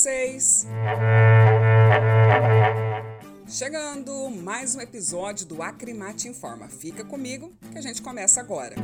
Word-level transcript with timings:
vocês? 0.00 0.66
Chegando 3.46 4.30
mais 4.30 4.74
um 4.74 4.80
episódio 4.80 5.46
do 5.46 5.62
Acrimate 5.62 6.26
Informa. 6.26 6.68
Fica 6.68 7.04
comigo 7.04 7.52
que 7.70 7.76
a 7.76 7.82
gente 7.82 8.00
começa 8.00 8.40
agora. 8.40 8.76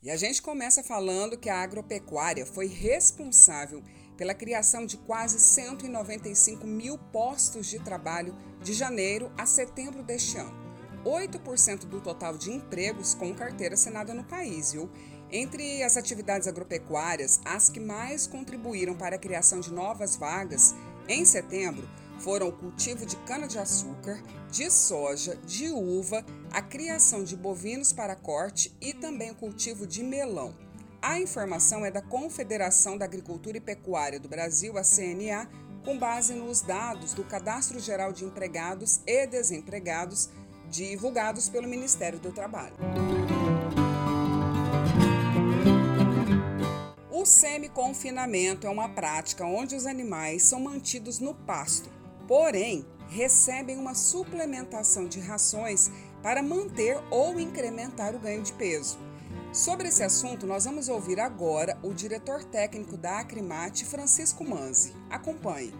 E 0.00 0.08
a 0.08 0.16
gente 0.16 0.40
começa 0.40 0.84
falando 0.84 1.36
que 1.36 1.50
a 1.50 1.60
agropecuária 1.60 2.46
foi 2.46 2.68
responsável 2.68 3.82
pela 4.16 4.34
criação 4.34 4.86
de 4.86 4.96
quase 4.96 5.40
195 5.40 6.64
mil 6.64 6.96
postos 6.96 7.66
de 7.66 7.80
trabalho 7.80 8.36
de 8.62 8.72
janeiro 8.72 9.32
a 9.36 9.44
setembro 9.44 10.04
deste 10.04 10.38
ano. 10.38 10.66
8% 11.06 11.86
do 11.86 12.00
total 12.00 12.36
de 12.36 12.50
empregos 12.50 13.14
com 13.14 13.32
carteira 13.32 13.74
assinada 13.74 14.12
no 14.12 14.24
país, 14.24 14.72
viu? 14.72 14.90
Entre 15.30 15.82
as 15.82 15.96
atividades 15.96 16.46
agropecuárias, 16.46 17.40
as 17.44 17.68
que 17.68 17.80
mais 17.80 18.26
contribuíram 18.26 18.94
para 18.94 19.16
a 19.16 19.18
criação 19.18 19.60
de 19.60 19.72
novas 19.72 20.16
vagas 20.16 20.74
em 21.08 21.24
setembro 21.24 21.88
foram 22.18 22.48
o 22.48 22.52
cultivo 22.52 23.04
de 23.04 23.16
cana-de-açúcar, 23.18 24.22
de 24.50 24.70
soja, 24.70 25.36
de 25.44 25.68
uva, 25.70 26.24
a 26.50 26.62
criação 26.62 27.22
de 27.22 27.36
bovinos 27.36 27.92
para 27.92 28.16
corte 28.16 28.74
e 28.80 28.94
também 28.94 29.32
o 29.32 29.34
cultivo 29.34 29.86
de 29.86 30.02
melão. 30.02 30.54
A 31.02 31.20
informação 31.20 31.84
é 31.84 31.90
da 31.90 32.00
Confederação 32.00 32.96
da 32.96 33.04
Agricultura 33.04 33.58
e 33.58 33.60
Pecuária 33.60 34.18
do 34.18 34.28
Brasil, 34.28 34.78
a 34.78 34.82
CNA, 34.82 35.48
com 35.84 35.98
base 35.98 36.34
nos 36.34 36.62
dados 36.62 37.12
do 37.12 37.22
Cadastro 37.22 37.78
Geral 37.78 38.12
de 38.12 38.24
Empregados 38.24 39.00
e 39.06 39.26
Desempregados 39.26 40.30
divulgados 40.68 41.48
pelo 41.48 41.68
Ministério 41.68 42.18
do 42.18 42.32
Trabalho. 42.32 42.74
O 47.18 47.24
semi-confinamento 47.24 48.66
é 48.66 48.70
uma 48.70 48.90
prática 48.90 49.46
onde 49.46 49.74
os 49.74 49.86
animais 49.86 50.42
são 50.42 50.60
mantidos 50.60 51.18
no 51.18 51.34
pasto 51.34 51.96
porém 52.26 52.84
recebem 53.08 53.78
uma 53.78 53.94
suplementação 53.94 55.08
de 55.08 55.20
rações 55.20 55.90
para 56.22 56.42
manter 56.42 56.98
ou 57.10 57.38
incrementar 57.38 58.14
o 58.14 58.18
ganho 58.18 58.42
de 58.42 58.52
peso. 58.52 58.98
Sobre 59.52 59.88
esse 59.88 60.02
assunto, 60.02 60.46
nós 60.46 60.64
vamos 60.64 60.88
ouvir 60.88 61.18
agora 61.20 61.78
o 61.82 61.94
diretor 61.94 62.44
técnico 62.44 62.96
da 62.96 63.20
Acrimate, 63.20 63.84
Francisco 63.84 64.44
Manzi. 64.44 64.92
Acompanhe. 65.08 65.72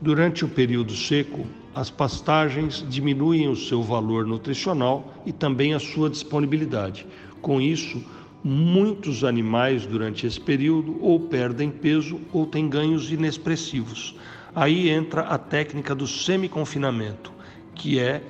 Durante 0.00 0.44
o 0.44 0.48
período 0.48 0.94
seco, 0.94 1.46
as 1.74 1.88
pastagens 1.88 2.84
diminuem 2.88 3.48
o 3.48 3.56
seu 3.56 3.82
valor 3.82 4.26
nutricional 4.26 5.14
e 5.24 5.32
também 5.32 5.72
a 5.72 5.80
sua 5.80 6.10
disponibilidade. 6.10 7.06
Com 7.40 7.60
isso, 7.60 8.04
muitos 8.44 9.22
animais 9.22 9.86
durante 9.86 10.26
esse 10.26 10.40
período 10.40 10.96
ou 11.00 11.20
perdem 11.20 11.70
peso 11.70 12.20
ou 12.32 12.46
têm 12.46 12.68
ganhos 12.68 13.10
inexpressivos. 13.10 14.16
Aí 14.54 14.90
entra 14.90 15.22
a 15.22 15.38
técnica 15.38 15.94
do 15.94 16.06
semi-confinamento, 16.06 17.32
que 17.74 17.98
é 17.98 18.22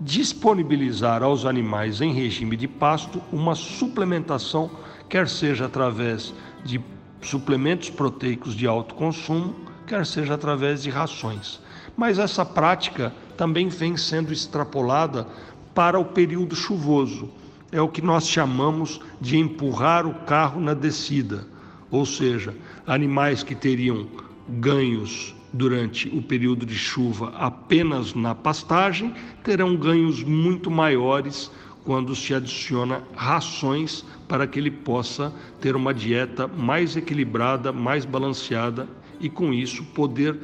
disponibilizar 0.00 1.22
aos 1.22 1.46
animais 1.46 2.00
em 2.00 2.12
regime 2.12 2.56
de 2.56 2.68
pasto 2.68 3.22
uma 3.32 3.54
suplementação, 3.54 4.70
quer 5.08 5.28
seja 5.28 5.66
através 5.66 6.34
de 6.64 6.80
suplementos 7.20 7.90
proteicos 7.90 8.54
de 8.54 8.66
alto 8.66 8.94
consumo, 8.94 9.54
quer 9.86 10.04
seja 10.04 10.34
através 10.34 10.82
de 10.82 10.90
rações. 10.90 11.60
Mas 11.96 12.18
essa 12.18 12.44
prática 12.44 13.12
também 13.36 13.68
vem 13.68 13.96
sendo 13.96 14.32
extrapolada 14.32 15.26
para 15.74 15.98
o 15.98 16.04
período 16.04 16.54
chuvoso. 16.54 17.30
É 17.74 17.82
o 17.82 17.88
que 17.88 18.00
nós 18.00 18.28
chamamos 18.28 19.00
de 19.20 19.36
empurrar 19.36 20.06
o 20.06 20.14
carro 20.14 20.60
na 20.60 20.74
descida, 20.74 21.44
ou 21.90 22.06
seja, 22.06 22.54
animais 22.86 23.42
que 23.42 23.52
teriam 23.52 24.06
ganhos 24.48 25.34
durante 25.52 26.08
o 26.10 26.22
período 26.22 26.64
de 26.64 26.76
chuva 26.76 27.32
apenas 27.36 28.14
na 28.14 28.32
pastagem, 28.32 29.12
terão 29.42 29.74
ganhos 29.74 30.22
muito 30.22 30.70
maiores 30.70 31.50
quando 31.84 32.14
se 32.14 32.32
adiciona 32.32 33.02
rações 33.16 34.04
para 34.28 34.46
que 34.46 34.60
ele 34.60 34.70
possa 34.70 35.34
ter 35.60 35.74
uma 35.74 35.92
dieta 35.92 36.46
mais 36.46 36.96
equilibrada, 36.96 37.72
mais 37.72 38.04
balanceada 38.04 38.88
e 39.18 39.28
com 39.28 39.52
isso 39.52 39.82
poder 39.86 40.38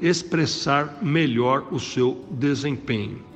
expressar 0.00 0.96
melhor 1.02 1.66
o 1.70 1.78
seu 1.78 2.24
desempenho. 2.30 3.29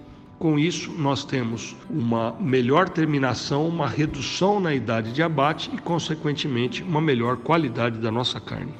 Com 0.44 0.58
isso, 0.58 0.92
nós 0.98 1.24
temos 1.24 1.74
uma 1.88 2.36
melhor 2.38 2.86
terminação, 2.90 3.66
uma 3.66 3.88
redução 3.88 4.60
na 4.60 4.74
idade 4.74 5.10
de 5.10 5.22
abate 5.22 5.70
e, 5.72 5.78
consequentemente, 5.78 6.82
uma 6.82 7.00
melhor 7.00 7.38
qualidade 7.38 7.98
da 7.98 8.10
nossa 8.10 8.38
carne. 8.38 8.74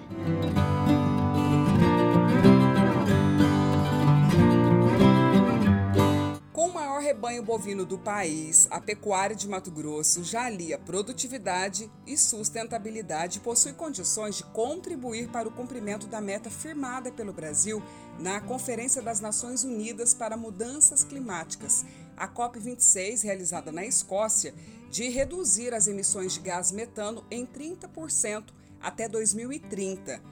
Rebanho 7.04 7.42
bovino 7.42 7.84
do 7.84 7.98
país, 7.98 8.66
a 8.70 8.81
pecuária 8.81 9.37
de 9.37 9.47
Mato 9.47 9.70
Grosso 9.70 10.25
já 10.25 10.44
alia 10.47 10.78
produtividade 10.78 11.91
e 12.06 12.16
sustentabilidade 12.16 13.37
e 13.37 13.41
possui 13.42 13.75
condições 13.75 14.37
de 14.37 14.44
contribuir 14.44 15.28
para 15.28 15.47
o 15.47 15.53
cumprimento 15.53 16.06
da 16.06 16.19
meta 16.19 16.48
firmada 16.48 17.12
pelo 17.12 17.31
Brasil 17.31 17.82
na 18.19 18.41
Conferência 18.41 19.03
das 19.03 19.20
Nações 19.20 19.65
Unidas 19.65 20.15
para 20.15 20.34
Mudanças 20.34 21.04
Climáticas, 21.04 21.84
a 22.16 22.26
COP26, 22.26 23.22
realizada 23.22 23.71
na 23.71 23.84
Escócia, 23.84 24.54
de 24.91 25.10
reduzir 25.10 25.75
as 25.75 25.86
emissões 25.86 26.32
de 26.32 26.41
gás 26.41 26.72
metano 26.72 27.22
em 27.31 27.44
30% 27.44 28.44
até 28.81 29.06
2030. 29.10 30.22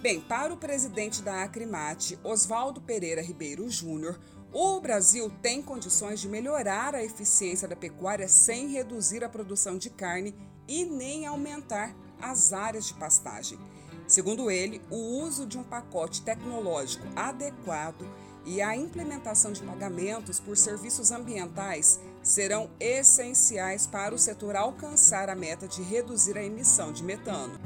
Bem, 0.00 0.18
para 0.18 0.54
o 0.54 0.56
presidente 0.56 1.20
da 1.20 1.42
Acrimate, 1.42 2.18
Oswaldo 2.24 2.80
Pereira 2.80 3.20
Ribeiro 3.20 3.68
Júnior, 3.68 4.18
o 4.52 4.80
Brasil 4.80 5.32
tem 5.40 5.62
condições 5.62 6.20
de 6.20 6.28
melhorar 6.28 6.94
a 6.94 7.02
eficiência 7.02 7.66
da 7.66 7.74
pecuária 7.74 8.28
sem 8.28 8.68
reduzir 8.68 9.24
a 9.24 9.28
produção 9.28 9.78
de 9.78 9.88
carne 9.88 10.34
e 10.68 10.84
nem 10.84 11.26
aumentar 11.26 11.94
as 12.20 12.52
áreas 12.52 12.86
de 12.86 12.94
pastagem. 12.94 13.58
Segundo 14.06 14.50
ele, 14.50 14.82
o 14.90 14.96
uso 15.22 15.46
de 15.46 15.58
um 15.58 15.62
pacote 15.62 16.22
tecnológico 16.22 17.06
adequado 17.16 18.06
e 18.44 18.60
a 18.60 18.76
implementação 18.76 19.52
de 19.52 19.62
pagamentos 19.62 20.38
por 20.38 20.56
serviços 20.56 21.10
ambientais 21.10 22.00
serão 22.22 22.70
essenciais 22.78 23.86
para 23.86 24.14
o 24.14 24.18
setor 24.18 24.56
alcançar 24.56 25.28
a 25.28 25.34
meta 25.34 25.66
de 25.66 25.82
reduzir 25.82 26.36
a 26.36 26.44
emissão 26.44 26.92
de 26.92 27.02
metano. 27.02 27.58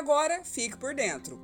Agora 0.00 0.42
fique 0.44 0.78
por 0.78 0.94
dentro. 0.94 1.38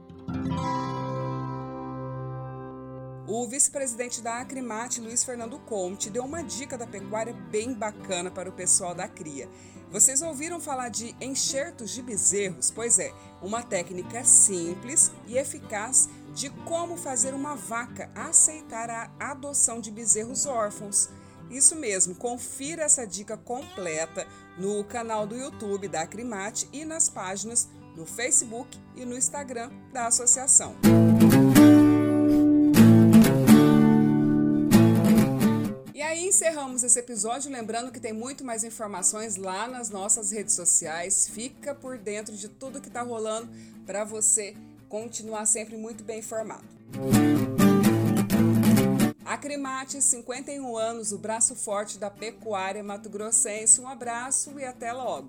O 3.28 3.46
vice-presidente 3.46 4.22
da 4.22 4.40
Acrimate, 4.40 5.00
Luiz 5.00 5.22
Fernando 5.22 5.58
Conte, 5.58 6.08
deu 6.08 6.24
uma 6.24 6.42
dica 6.42 6.78
da 6.78 6.86
pecuária 6.86 7.34
bem 7.34 7.74
bacana 7.74 8.30
para 8.30 8.48
o 8.48 8.52
pessoal 8.52 8.94
da 8.94 9.06
cria. 9.06 9.48
Vocês 9.90 10.22
ouviram 10.22 10.58
falar 10.58 10.88
de 10.88 11.14
enxertos 11.20 11.90
de 11.90 12.00
bezerros? 12.00 12.70
Pois 12.70 12.98
é, 12.98 13.12
uma 13.42 13.62
técnica 13.62 14.24
simples 14.24 15.12
e 15.26 15.36
eficaz 15.36 16.08
de 16.32 16.48
como 16.64 16.96
fazer 16.96 17.34
uma 17.34 17.56
vaca 17.56 18.10
aceitar 18.14 18.88
a 18.88 19.10
adoção 19.18 19.80
de 19.80 19.90
bezerros 19.90 20.46
órfãos. 20.46 21.10
Isso 21.50 21.76
mesmo, 21.76 22.14
confira 22.14 22.84
essa 22.84 23.06
dica 23.06 23.36
completa 23.36 24.26
no 24.56 24.82
canal 24.84 25.26
do 25.26 25.36
YouTube 25.36 25.88
da 25.88 26.02
Acrimate 26.02 26.68
e 26.72 26.84
nas 26.84 27.10
páginas 27.10 27.68
no 27.96 28.04
Facebook 28.04 28.78
e 28.94 29.04
no 29.04 29.16
Instagram 29.16 29.70
da 29.92 30.06
associação. 30.06 30.76
E 35.94 36.02
aí 36.02 36.26
encerramos 36.26 36.82
esse 36.82 36.98
episódio, 36.98 37.50
lembrando 37.50 37.90
que 37.90 37.98
tem 37.98 38.12
muito 38.12 38.44
mais 38.44 38.62
informações 38.62 39.36
lá 39.36 39.66
nas 39.66 39.88
nossas 39.88 40.30
redes 40.30 40.54
sociais. 40.54 41.28
Fica 41.28 41.74
por 41.74 41.96
dentro 41.98 42.36
de 42.36 42.48
tudo 42.48 42.80
que 42.80 42.88
está 42.88 43.02
rolando 43.02 43.48
para 43.86 44.04
você 44.04 44.54
continuar 44.88 45.46
sempre 45.46 45.76
muito 45.76 46.04
bem 46.04 46.18
informado. 46.18 46.64
Acrimate, 49.24 50.00
51 50.00 50.76
anos, 50.76 51.12
o 51.12 51.18
braço 51.18 51.56
forte 51.56 51.98
da 51.98 52.08
pecuária 52.08 52.82
mato-grossense. 52.82 53.80
Um 53.80 53.88
abraço 53.88 54.58
e 54.58 54.64
até 54.64 54.92
logo. 54.92 55.28